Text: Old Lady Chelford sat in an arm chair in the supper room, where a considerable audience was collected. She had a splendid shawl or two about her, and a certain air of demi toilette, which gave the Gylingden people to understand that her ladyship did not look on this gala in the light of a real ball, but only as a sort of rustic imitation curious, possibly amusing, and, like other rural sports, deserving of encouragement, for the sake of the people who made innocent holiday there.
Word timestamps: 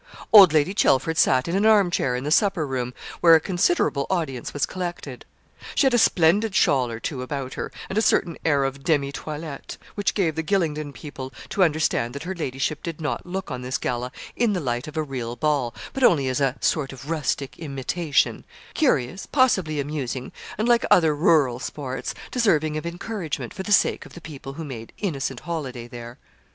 Old 0.33 0.51
Lady 0.51 0.73
Chelford 0.73 1.15
sat 1.15 1.47
in 1.47 1.55
an 1.55 1.63
arm 1.63 1.91
chair 1.91 2.15
in 2.15 2.23
the 2.23 2.31
supper 2.31 2.65
room, 2.65 2.91
where 3.19 3.35
a 3.35 3.39
considerable 3.39 4.07
audience 4.09 4.51
was 4.51 4.65
collected. 4.65 5.25
She 5.75 5.85
had 5.85 5.93
a 5.93 5.99
splendid 5.99 6.55
shawl 6.55 6.89
or 6.89 6.99
two 6.99 7.21
about 7.21 7.53
her, 7.53 7.71
and 7.87 7.99
a 7.99 8.01
certain 8.01 8.35
air 8.43 8.63
of 8.63 8.83
demi 8.83 9.11
toilette, 9.11 9.77
which 9.93 10.15
gave 10.15 10.33
the 10.33 10.41
Gylingden 10.41 10.91
people 10.91 11.31
to 11.49 11.63
understand 11.63 12.15
that 12.15 12.23
her 12.23 12.33
ladyship 12.33 12.81
did 12.81 12.99
not 12.99 13.27
look 13.27 13.51
on 13.51 13.61
this 13.61 13.77
gala 13.77 14.11
in 14.35 14.53
the 14.53 14.59
light 14.59 14.87
of 14.87 14.97
a 14.97 15.03
real 15.03 15.35
ball, 15.35 15.71
but 15.93 16.01
only 16.03 16.27
as 16.29 16.41
a 16.41 16.55
sort 16.61 16.91
of 16.91 17.11
rustic 17.11 17.59
imitation 17.59 18.43
curious, 18.73 19.27
possibly 19.27 19.79
amusing, 19.79 20.31
and, 20.57 20.67
like 20.67 20.83
other 20.89 21.15
rural 21.15 21.59
sports, 21.59 22.15
deserving 22.31 22.75
of 22.75 22.87
encouragement, 22.87 23.53
for 23.53 23.61
the 23.61 23.71
sake 23.71 24.07
of 24.07 24.13
the 24.15 24.21
people 24.21 24.53
who 24.53 24.63
made 24.63 24.93
innocent 24.97 25.41
holiday 25.41 25.85
there. 25.87 26.17